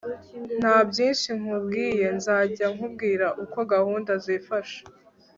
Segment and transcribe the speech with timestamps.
[0.59, 4.79] nta byinshi nkubwiye nzajya nkubwira uko gahunda zifashe